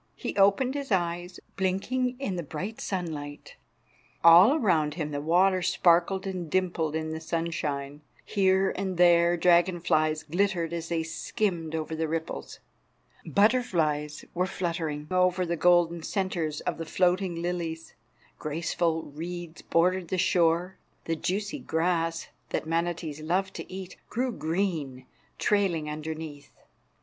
He 0.15 0.35
opened 0.35 0.73
his 0.73 0.91
eyes, 0.91 1.39
blinking 1.57 2.19
in 2.19 2.35
the 2.35 2.41
bright 2.41 2.81
sunlight. 2.81 3.55
All 4.23 4.55
around 4.55 4.95
him 4.95 5.11
the 5.11 5.21
water 5.21 5.61
sparkled 5.61 6.25
and 6.25 6.49
dimpled 6.49 6.95
in 6.95 7.11
the 7.11 7.19
sunshine. 7.21 8.01
Here 8.25 8.73
and 8.75 8.97
there 8.97 9.37
dragon 9.37 9.79
flies 9.79 10.23
glittered 10.23 10.73
as 10.73 10.89
they 10.89 11.03
skimmed 11.03 11.75
over 11.75 11.95
the 11.95 12.07
ripples. 12.07 12.57
Butterflies 13.27 14.25
were 14.33 14.47
fluttering 14.47 15.05
over 15.11 15.45
the 15.45 15.55
golden 15.55 16.01
centres 16.01 16.61
of 16.61 16.79
the 16.79 16.85
floating 16.87 17.39
lilies. 17.39 17.93
Graceful 18.39 19.03
reeds 19.03 19.61
bordered 19.61 20.07
the 20.07 20.17
shore. 20.17 20.77
The 21.05 21.15
juicy 21.15 21.59
grass, 21.59 22.29
that 22.49 22.65
manatees 22.65 23.19
love 23.21 23.53
to 23.53 23.71
eat, 23.71 23.97
grew 24.09 24.31
green, 24.31 25.05
trailing 25.37 25.87
underneath. 25.91 26.49